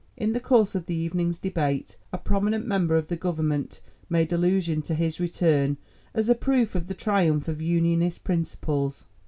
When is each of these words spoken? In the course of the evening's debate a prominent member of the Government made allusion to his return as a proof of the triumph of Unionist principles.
In 0.17 0.33
the 0.33 0.39
course 0.39 0.73
of 0.73 0.87
the 0.87 0.95
evening's 0.95 1.37
debate 1.37 1.95
a 2.11 2.17
prominent 2.17 2.65
member 2.65 2.95
of 2.95 3.07
the 3.07 3.15
Government 3.15 3.81
made 4.09 4.33
allusion 4.33 4.81
to 4.81 4.95
his 4.95 5.19
return 5.19 5.77
as 6.15 6.27
a 6.27 6.33
proof 6.33 6.73
of 6.73 6.87
the 6.87 6.95
triumph 6.95 7.47
of 7.47 7.61
Unionist 7.61 8.23
principles. 8.23 9.05